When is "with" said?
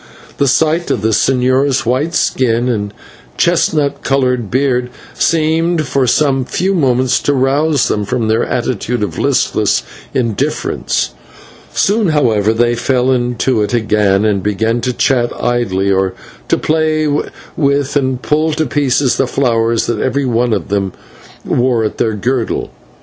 17.55-17.95